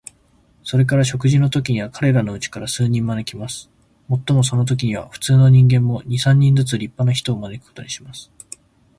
[0.63, 3.69] それから食事のときには、彼等のうちから数人招きます。
[4.07, 8.31] もっともそのときには、普通の人間も、二三人ずつ立派な人を招くことにします。